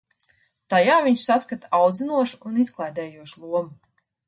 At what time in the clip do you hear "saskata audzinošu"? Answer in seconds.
1.27-2.41